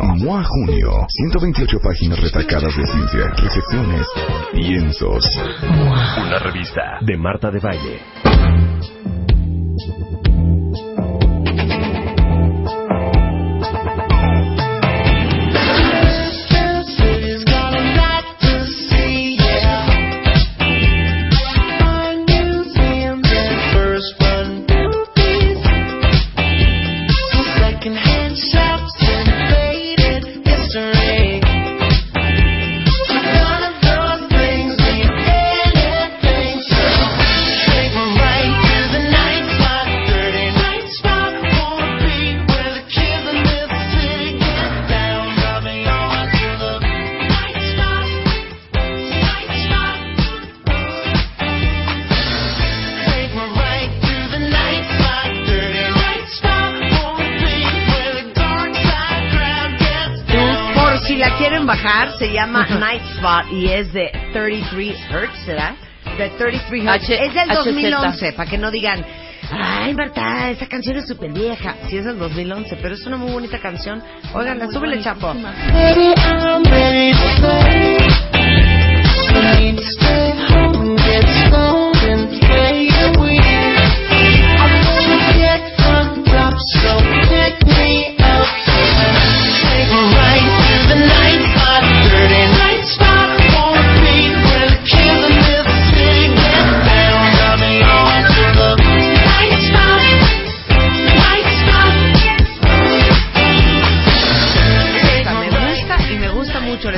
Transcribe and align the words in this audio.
MOA 0.00 0.42
Junio, 0.44 1.06
128 1.08 1.78
páginas 1.80 2.18
retacadas 2.20 2.74
de 2.76 2.86
ciencia, 2.86 3.28
recepciones, 3.36 4.06
piensos. 4.52 5.24
Una 6.16 6.38
revista 6.38 6.98
de 7.02 7.16
Marta 7.16 7.50
de 7.50 7.60
Valle. 7.60 8.21
Si 61.12 61.18
la 61.18 61.36
quieren 61.36 61.66
bajar, 61.66 62.16
se 62.18 62.32
llama 62.32 62.66
Night 62.80 63.02
Spot 63.16 63.52
y 63.52 63.66
es 63.68 63.92
de 63.92 64.10
33 64.32 64.96
Hertz, 65.10 65.44
¿será? 65.44 65.74
De 66.16 66.30
33 66.30 66.84
Hertz. 66.86 67.04
H- 67.04 67.26
es 67.26 67.34
del 67.34 67.50
HZ. 67.50 67.64
2011, 67.66 68.32
para 68.32 68.50
que 68.50 68.56
no 68.56 68.70
digan, 68.70 69.04
ay 69.50 69.92
Marta, 69.94 70.48
esa 70.50 70.66
canción 70.66 70.96
es 70.96 71.06
súper 71.06 71.30
vieja. 71.32 71.74
Sí, 71.90 71.98
es 71.98 72.06
del 72.06 72.18
2011, 72.18 72.76
pero 72.80 72.94
es 72.94 73.04
una 73.06 73.18
muy 73.18 73.30
bonita 73.30 73.58
canción. 73.58 74.02
Oigan, 74.32 74.58
súbele, 74.72 75.02
chapo. 75.02 75.34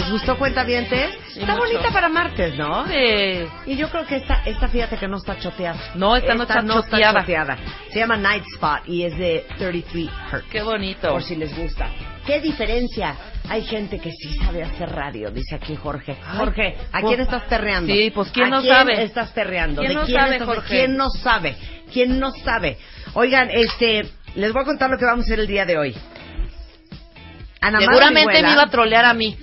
¿Les 0.04 0.12
gustó 0.12 0.36
Cuentavientes? 0.36 1.14
Está 1.34 1.54
mucho. 1.54 1.58
bonita 1.66 1.90
para 1.90 2.08
martes, 2.10 2.54
¿no? 2.58 2.86
Sí. 2.86 3.46
Y 3.66 3.76
yo 3.76 3.88
creo 3.88 4.06
que 4.06 4.16
esta, 4.16 4.42
esta 4.44 4.68
fíjate 4.68 4.98
que 4.98 5.08
no 5.08 5.16
está 5.16 5.38
choteada. 5.38 5.78
No, 5.94 6.14
esta 6.14 6.34
no 6.34 6.42
está 6.42 6.62
choteada. 6.66 7.20
choteada. 7.20 7.56
Se 7.90 8.00
llama 8.00 8.16
Night 8.18 8.44
Spot 8.54 8.80
y 8.86 9.04
es 9.04 9.16
de 9.16 9.46
33 9.56 10.10
Hertz. 10.30 10.46
Qué 10.50 10.62
bonito. 10.62 11.08
Por 11.10 11.22
si 11.22 11.36
les 11.36 11.56
gusta. 11.56 11.88
¿Qué 12.26 12.40
diferencia? 12.40 13.14
Hay 13.48 13.64
gente 13.64 13.98
que 13.98 14.10
sí 14.12 14.34
sabe 14.44 14.62
hacer 14.62 14.90
radio, 14.90 15.30
dice 15.30 15.54
aquí 15.54 15.74
Jorge. 15.76 16.16
Jorge, 16.36 16.76
¿a 16.92 17.00
pues- 17.00 17.04
quién 17.14 17.20
estás 17.20 17.46
terreando? 17.48 17.92
Sí, 17.92 18.10
pues, 18.14 18.30
¿quién 18.30 18.46
¿A 18.46 18.50
no 18.50 18.60
quién 18.62 18.74
sabe? 18.74 19.02
estás 19.04 19.32
terreando? 19.34 19.80
¿Quién 19.82 19.92
¿De 19.94 19.94
no 20.00 20.04
quién 20.06 20.18
sabe, 20.20 20.32
estás- 20.32 20.48
Jorge? 20.48 20.68
¿Quién 20.68 20.96
no 20.96 21.08
sabe? 21.10 21.56
¿Quién 21.92 22.20
no 22.20 22.30
sabe? 22.30 22.78
Oigan, 23.14 23.48
este, 23.50 24.06
les 24.34 24.52
voy 24.52 24.62
a 24.62 24.64
contar 24.66 24.90
lo 24.90 24.98
que 24.98 25.04
vamos 25.06 25.24
a 25.24 25.28
hacer 25.28 25.40
el 25.40 25.46
día 25.46 25.64
de 25.64 25.78
hoy. 25.78 25.96
Ana 27.60 27.78
Seguramente 27.80 28.42
me 28.42 28.52
iba 28.52 28.62
a 28.62 28.70
trolear 28.70 29.04
a 29.06 29.14
mí. 29.14 29.36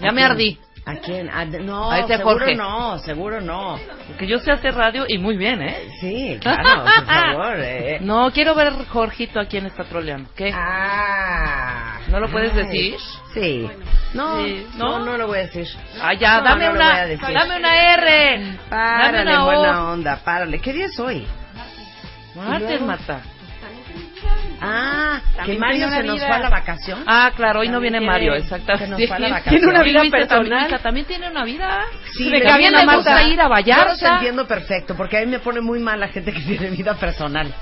Ya 0.00 0.08
¿A 0.08 0.12
me 0.12 0.22
ardí. 0.24 0.58
¿A 0.86 0.96
quién? 0.96 1.30
A- 1.30 1.46
no, 1.46 1.90
A 1.90 2.00
ese 2.00 2.16
seguro 2.18 2.38
Jorge. 2.40 2.54
no, 2.56 2.98
seguro 2.98 3.40
no. 3.40 3.78
Porque 4.06 4.26
yo 4.26 4.38
sé 4.38 4.52
hacer 4.52 4.74
radio 4.74 5.06
y 5.08 5.16
muy 5.16 5.36
bien, 5.38 5.62
¿eh? 5.62 5.88
Sí, 5.98 6.38
claro, 6.42 6.84
por 6.84 7.06
favor. 7.06 7.56
eh. 7.58 7.98
No, 8.02 8.30
quiero 8.32 8.54
ver 8.54 8.72
Jorgito 8.88 9.40
a 9.40 9.46
quién 9.46 9.64
está 9.64 9.84
troleando. 9.84 10.28
¿Qué? 10.36 10.52
Ah. 10.54 12.00
¿No 12.08 12.20
lo 12.20 12.28
puedes 12.30 12.52
Ay, 12.52 12.64
decir? 12.64 12.96
Sí. 13.32 13.66
No, 14.12 14.44
Sí, 14.44 14.66
no, 14.76 14.98
¿no? 14.98 15.04
no 15.06 15.16
lo 15.16 15.26
voy 15.26 15.38
a 15.38 15.42
decir. 15.42 15.66
Ah, 16.02 16.12
ya, 16.12 16.38
No, 16.38 16.44
dame 16.44 16.66
no 16.66 16.72
una, 16.72 17.06
dame 17.06 17.56
una 17.56 17.94
R. 17.94 18.36
dame 18.38 18.58
Párale, 18.68 19.22
una 19.22 19.42
O. 19.42 19.46
buena 19.46 19.90
onda, 19.90 20.16
párale. 20.22 20.60
¿Qué 20.60 20.72
día 20.74 20.86
es 20.86 20.98
hoy? 21.00 21.26
Martes, 22.34 22.68
luego? 22.68 22.86
Marta. 22.86 23.20
Ah, 24.60 25.20
que 25.44 25.58
Mario 25.58 25.90
se 25.90 26.02
nos 26.02 26.18
fue 26.20 26.28
a 26.28 26.38
la 26.38 26.50
vacación. 26.50 27.04
Ah, 27.06 27.32
claro, 27.34 27.60
hoy 27.60 27.68
no 27.68 27.80
viene 27.80 27.98
tiene- 27.98 28.12
Mario, 28.12 28.34
exactamente. 28.34 28.88
nos 28.88 29.06
fue 29.06 29.16
a 29.16 29.18
la 29.20 29.28
vacación. 29.30 29.54
Tiene 29.60 29.66
una 29.72 29.82
vida 29.82 30.02
personal. 30.10 30.80
También 30.82 31.06
tiene 31.06 31.30
una 31.30 31.44
vida. 31.44 31.84
Sí, 32.16 32.30
me 32.30 32.40
gusta 32.96 33.22
ir 33.28 33.40
a 33.40 33.44
Yo 33.44 33.48
los 33.48 33.50
Vallarta. 33.50 34.14
entiendo 34.14 34.46
perfecto, 34.46 34.94
porque 34.96 35.18
a 35.18 35.20
mí 35.20 35.26
me 35.26 35.38
pone 35.38 35.60
muy 35.60 35.80
mal 35.80 36.00
la 36.00 36.08
gente 36.08 36.32
que 36.32 36.40
tiene 36.40 36.70
vida 36.70 36.94
personal. 36.94 37.52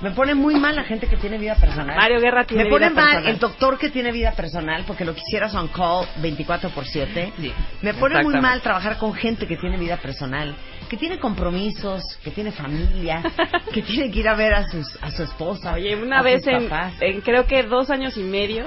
Me 0.00 0.12
pone 0.12 0.34
muy 0.34 0.54
mal 0.54 0.76
la 0.76 0.84
gente 0.84 1.08
que 1.08 1.16
tiene 1.16 1.38
vida 1.38 1.56
personal. 1.56 1.96
Mario 1.96 2.20
Guerra 2.20 2.44
tiene 2.44 2.64
Me 2.64 2.70
pone 2.70 2.88
vida 2.88 2.94
mal 2.94 3.04
personal. 3.14 3.32
el 3.34 3.38
doctor 3.40 3.78
que 3.78 3.90
tiene 3.90 4.12
vida 4.12 4.30
personal, 4.32 4.84
porque 4.86 5.04
lo 5.04 5.12
quisieras 5.14 5.54
on 5.56 5.68
call 5.68 6.06
24 6.22 6.70
por 6.70 6.86
7. 6.86 7.32
Sí, 7.36 7.52
Me 7.82 7.94
pone 7.94 8.22
muy 8.22 8.40
mal 8.40 8.60
trabajar 8.60 8.96
con 8.98 9.12
gente 9.14 9.46
que 9.48 9.56
tiene 9.56 9.76
vida 9.76 9.96
personal, 9.96 10.54
que 10.88 10.96
tiene 10.96 11.18
compromisos, 11.18 12.02
que 12.22 12.30
tiene 12.30 12.52
familia, 12.52 13.22
que 13.72 13.82
tiene 13.82 14.10
que 14.10 14.20
ir 14.20 14.28
a 14.28 14.34
ver 14.34 14.54
a, 14.54 14.68
sus, 14.68 14.96
a 15.02 15.10
su 15.10 15.24
esposa. 15.24 15.72
Oye, 15.74 15.96
una 15.96 16.20
a 16.20 16.22
vez 16.22 16.44
sus 16.44 16.52
en, 16.52 16.68
papás. 16.68 16.94
en 17.00 17.20
creo 17.20 17.46
que 17.46 17.64
dos 17.64 17.90
años 17.90 18.16
y 18.16 18.22
medio, 18.22 18.66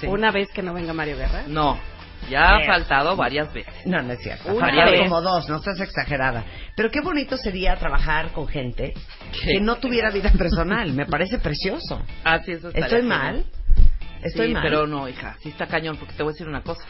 Sí. 0.00 0.06
una 0.06 0.30
vez 0.30 0.48
que 0.50 0.62
no 0.62 0.72
venga 0.72 0.94
Mario 0.94 1.18
Guerra. 1.18 1.42
No, 1.46 1.78
ya 2.28 2.56
ha 2.56 2.62
Eh. 2.62 2.66
faltado 2.66 3.16
varias 3.16 3.52
veces. 3.52 3.74
No, 3.86 4.02
no 4.02 4.12
es 4.12 4.20
cierto. 4.20 4.52
Una 4.54 4.84
vez. 4.86 5.00
como 5.02 5.20
dos, 5.20 5.48
no 5.48 5.56
estás 5.56 5.80
exagerada. 5.80 6.44
Pero 6.76 6.90
qué 6.90 7.00
bonito 7.00 7.36
sería 7.36 7.76
trabajar 7.76 8.32
con 8.32 8.46
gente 8.48 8.92
que 9.44 9.60
no 9.60 9.76
tuviera 9.76 10.10
vida 10.10 10.30
personal. 10.36 10.92
Me 10.92 11.06
parece 11.06 11.38
precioso. 11.38 12.02
Ah, 12.24 12.40
sí, 12.44 12.52
eso 12.52 12.68
estaría 12.68 12.86
¿Estoy 12.86 13.02
mal? 13.02 13.44
¿Estoy 14.22 14.48
sí, 14.48 14.52
mal? 14.52 14.62
pero 14.62 14.86
no, 14.86 15.08
hija, 15.08 15.36
sí 15.42 15.48
está 15.48 15.66
cañón, 15.66 15.96
porque 15.96 16.12
te 16.14 16.22
voy 16.22 16.30
a 16.30 16.34
decir 16.34 16.46
una 16.46 16.62
cosa. 16.62 16.82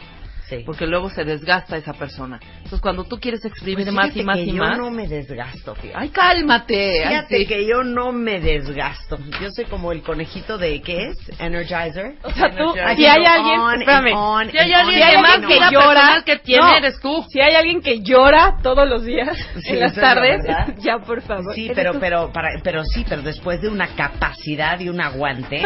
Sí. 0.51 0.63
Porque 0.65 0.85
luego 0.85 1.09
se 1.09 1.23
desgasta 1.23 1.77
esa 1.77 1.93
persona. 1.93 2.37
Entonces, 2.57 2.81
cuando 2.81 3.05
tú 3.05 3.17
quieres 3.19 3.45
exprimir 3.45 3.85
Pues 3.85 3.93
más 3.95 4.15
y 4.17 4.23
más 4.23 4.35
que 4.37 4.43
y 4.43 4.51
yo 4.53 4.63
más... 4.63 4.77
no 4.77 4.91
me 4.91 5.07
desgasto, 5.07 5.75
fíjate. 5.75 5.97
¡Ay, 5.97 6.09
cálmate! 6.09 7.03
Ay, 7.05 7.07
Fíjate 7.09 7.37
sí. 7.37 7.45
que 7.47 7.65
yo 7.65 7.83
no 7.83 8.11
me 8.11 8.41
desgasto. 8.41 9.17
Yo 9.41 9.49
soy 9.51 9.63
como 9.65 9.91
el 9.93 10.01
conejito 10.01 10.57
de, 10.57 10.81
¿qué 10.81 11.07
es? 11.07 11.17
Energizer. 11.39 12.15
O 12.23 12.31
sea, 12.31 12.49
tú, 12.49 12.75
Energizer. 12.75 12.95
si 12.97 13.05
hay 13.05 13.25
alguien, 13.25 13.59
On 13.61 13.79
espérame, 13.81 14.13
on 14.13 14.51
Si 14.51 14.57
hay 14.57 14.73
alguien 14.73 15.15
on 15.17 15.21
más 15.21 15.37
que 15.37 15.55
llora, 15.55 15.71
llora 15.71 16.23
que 16.25 16.39
tiene, 16.39 16.61
no. 16.63 16.75
eres 16.77 16.99
tú. 16.99 17.25
si 17.29 17.39
hay 17.39 17.55
alguien 17.55 17.81
que 17.81 18.01
llora 18.01 18.57
todos 18.61 18.87
los 18.89 19.03
días 19.05 19.37
Sí, 19.61 19.69
en 19.69 19.79
las 19.79 19.95
la 19.95 20.01
tardes, 20.01 20.43
verdad. 20.43 20.75
ya 20.79 20.97
por 20.99 21.21
favor. 21.21 21.55
Sí, 21.55 21.71
pero 21.73 21.93
tú. 21.93 21.99
pero 22.01 22.31
para, 22.33 22.49
pero 22.63 22.83
sí, 22.83 23.05
pero 23.07 23.21
después 23.21 23.61
de 23.61 23.69
una 23.69 23.87
capacidad 23.95 24.79
y 24.79 24.89
un 24.89 24.99
aguante, 25.01 25.61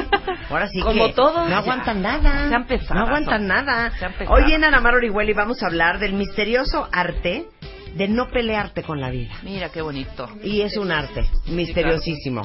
ahora 0.50 0.68
sí 0.68 0.80
Como 0.84 1.08
que 1.08 1.14
todos, 1.14 1.44
no 1.46 1.50
ya. 1.50 1.58
aguantan 1.58 2.02
nada. 2.02 2.50
Sean 2.50 2.68
pesadas, 2.68 2.96
No 2.96 3.02
aguantan 3.08 3.48
nada. 3.48 3.92
Sean 3.98 4.14
pesadas. 4.14 4.44
Hoy 4.44 4.54
en 4.54 4.64
Ana 4.64 4.75
Mar 4.80 4.96
Orihuela 4.96 5.32
y 5.32 5.34
vamos 5.34 5.64
a 5.64 5.68
hablar 5.68 6.00
del 6.00 6.14
misterioso 6.14 6.88
arte 6.92 7.46
de 7.96 8.08
no 8.08 8.28
pelearte 8.30 8.84
con 8.84 9.00
la 9.00 9.10
vida. 9.10 9.34
Mira 9.44 9.70
qué 9.70 9.82
bonito. 9.82 10.30
Y 10.44 10.62
es 10.62 10.78
un 10.78 10.92
arte 10.92 11.26
misteriosísimo. 11.48 12.42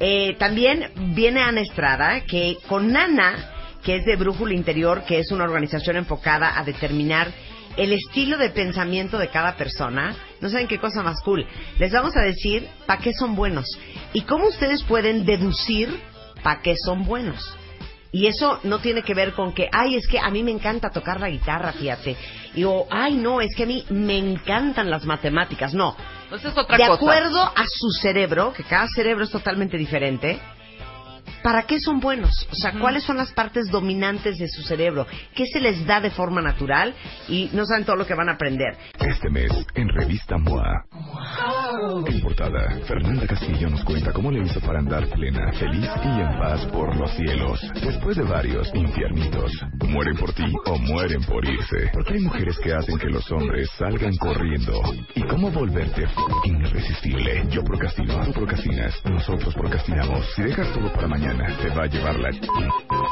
Eh, 0.00 0.36
también 0.38 0.90
viene 1.14 1.42
Ana 1.42 1.60
Estrada, 1.60 2.22
que 2.22 2.58
con 2.68 2.92
Nana, 2.92 3.50
que 3.82 3.96
es 3.96 4.04
de 4.04 4.16
Brújula 4.16 4.54
Interior, 4.54 5.04
que 5.04 5.18
es 5.18 5.30
una 5.30 5.44
organización 5.44 5.96
enfocada 5.96 6.58
a 6.58 6.64
determinar 6.64 7.28
el 7.76 7.92
estilo 7.92 8.38
de 8.38 8.50
pensamiento 8.50 9.18
de 9.18 9.28
cada 9.28 9.56
persona. 9.56 10.16
No 10.40 10.48
saben 10.48 10.68
qué 10.68 10.78
cosa 10.78 11.02
más 11.02 11.20
cool. 11.22 11.46
Les 11.78 11.92
vamos 11.92 12.16
a 12.16 12.22
decir 12.22 12.66
para 12.86 13.00
qué 13.00 13.12
son 13.12 13.36
buenos 13.36 13.66
y 14.12 14.22
cómo 14.22 14.48
ustedes 14.48 14.82
pueden 14.84 15.24
deducir 15.24 15.90
¿para 16.44 16.60
qué 16.60 16.76
son 16.76 17.04
buenos? 17.04 17.56
Y 18.14 18.28
eso 18.28 18.60
no 18.62 18.78
tiene 18.78 19.02
que 19.02 19.12
ver 19.12 19.32
con 19.32 19.52
que, 19.52 19.68
ay, 19.72 19.96
es 19.96 20.06
que 20.06 20.20
a 20.20 20.30
mí 20.30 20.44
me 20.44 20.52
encanta 20.52 20.88
tocar 20.90 21.18
la 21.18 21.28
guitarra, 21.28 21.72
fíjate. 21.72 22.16
Y 22.54 22.62
o, 22.62 22.86
ay, 22.88 23.16
no, 23.16 23.40
es 23.40 23.52
que 23.56 23.64
a 23.64 23.66
mí 23.66 23.84
me 23.90 24.16
encantan 24.16 24.88
las 24.88 25.04
matemáticas. 25.04 25.74
No. 25.74 25.96
Entonces 26.22 26.52
es 26.52 26.56
otra 26.56 26.76
de 26.76 26.86
cosa. 26.86 26.94
acuerdo 26.94 27.42
a 27.42 27.64
su 27.66 27.90
cerebro, 27.90 28.52
que 28.52 28.62
cada 28.62 28.86
cerebro 28.86 29.24
es 29.24 29.30
totalmente 29.30 29.76
diferente, 29.76 30.38
¿para 31.42 31.62
qué 31.64 31.80
son 31.80 31.98
buenos? 31.98 32.46
O 32.52 32.54
sea, 32.54 32.78
¿cuáles 32.78 33.02
son 33.02 33.16
las 33.16 33.32
partes 33.32 33.68
dominantes 33.68 34.38
de 34.38 34.46
su 34.46 34.62
cerebro? 34.62 35.08
¿Qué 35.34 35.46
se 35.46 35.58
les 35.58 35.84
da 35.84 36.00
de 36.00 36.12
forma 36.12 36.40
natural? 36.40 36.94
Y 37.28 37.50
no 37.52 37.66
saben 37.66 37.84
todo 37.84 37.96
lo 37.96 38.06
que 38.06 38.14
van 38.14 38.28
a 38.28 38.34
aprender. 38.34 38.76
Este 39.00 39.28
mes, 39.28 39.50
en 39.74 39.88
Revista 39.88 40.38
MOA. 40.38 40.84
En 41.84 42.20
portada, 42.22 42.78
Fernanda 42.86 43.26
Castillo 43.26 43.68
nos 43.68 43.84
cuenta 43.84 44.10
cómo 44.12 44.30
le 44.30 44.42
hizo 44.42 44.58
para 44.60 44.78
andar 44.78 45.06
plena, 45.08 45.52
feliz 45.52 45.90
y 46.02 46.20
en 46.20 46.38
paz 46.38 46.64
por 46.72 46.96
los 46.96 47.10
cielos. 47.10 47.60
Después 47.74 48.16
de 48.16 48.22
varios 48.22 48.74
infiernitos. 48.74 49.52
Mueren 49.86 50.16
por 50.16 50.32
ti 50.32 50.44
o 50.64 50.78
mueren 50.78 51.22
por 51.24 51.44
irse. 51.44 51.90
Porque 51.92 52.14
hay 52.14 52.20
mujeres 52.20 52.58
que 52.60 52.72
hacen 52.72 52.98
que 52.98 53.08
los 53.08 53.30
hombres 53.30 53.68
salgan 53.78 54.16
corriendo. 54.16 54.80
¿Y 55.14 55.22
cómo 55.24 55.50
volverte 55.50 56.06
irresistible? 56.44 57.33
Yo 57.50 57.62
procrastino, 57.62 58.24
tú 58.24 58.32
procrastinas, 58.32 58.94
nosotros 59.04 59.54
procrastinamos. 59.54 60.26
Si 60.34 60.42
dejas 60.42 60.72
todo 60.72 60.92
para 60.92 61.06
mañana, 61.06 61.46
te 61.62 61.68
va 61.70 61.84
a 61.84 61.86
llevar 61.86 62.18
la 62.18 62.30
ch- 62.30 62.48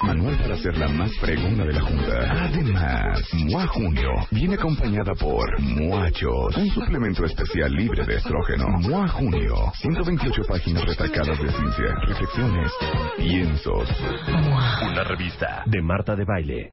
Manual 0.05 0.37
para 0.39 0.57
ser 0.57 0.77
la 0.79 0.89
más 0.89 1.13
fregona 1.21 1.65
de 1.65 1.73
la 1.73 1.81
junta. 1.81 2.45
Además, 2.47 3.21
MOA 3.35 3.67
Junio 3.69 4.11
viene 4.31 4.55
acompañada 4.55 5.15
por 5.15 5.61
Muachos, 5.61 6.57
un 6.57 6.69
suplemento 6.71 7.25
especial 7.25 7.73
libre 7.73 8.05
de 8.05 8.17
estrógeno. 8.17 8.67
MOA 8.81 9.09
Junio, 9.09 9.55
128 9.75 10.43
páginas 10.49 10.85
retacadas 10.87 11.39
de 11.41 11.51
ciencia, 11.53 11.95
reflexiones, 12.07 12.73
piensos. 13.17 13.89
Una 14.91 15.05
revista 15.05 15.63
de 15.67 15.83
Marta 15.83 16.17
de 16.17 16.25
Baile. 16.25 16.71